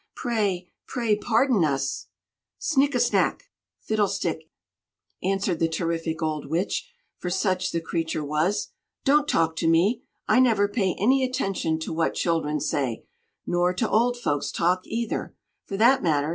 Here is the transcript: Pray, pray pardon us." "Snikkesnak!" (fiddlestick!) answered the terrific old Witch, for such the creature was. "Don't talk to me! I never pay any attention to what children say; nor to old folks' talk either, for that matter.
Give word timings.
Pray, 0.15 0.67
pray 0.87 1.15
pardon 1.15 1.63
us." 1.63 2.07
"Snikkesnak!" 2.59 3.41
(fiddlestick!) 3.87 4.49
answered 5.21 5.59
the 5.59 5.67
terrific 5.69 6.23
old 6.23 6.47
Witch, 6.47 6.89
for 7.19 7.29
such 7.29 7.71
the 7.71 7.79
creature 7.81 8.25
was. 8.25 8.69
"Don't 9.05 9.27
talk 9.27 9.55
to 9.57 9.67
me! 9.67 10.01
I 10.27 10.39
never 10.39 10.67
pay 10.67 10.95
any 10.97 11.23
attention 11.23 11.77
to 11.81 11.93
what 11.93 12.15
children 12.15 12.59
say; 12.59 13.05
nor 13.45 13.75
to 13.75 13.87
old 13.87 14.17
folks' 14.17 14.51
talk 14.51 14.81
either, 14.85 15.35
for 15.65 15.77
that 15.77 16.01
matter. 16.01 16.29